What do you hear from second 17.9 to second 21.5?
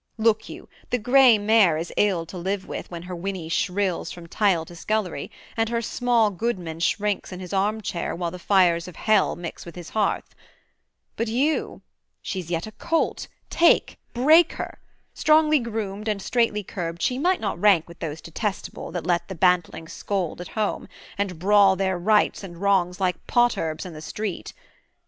those detestable That let the bantling scald at home, and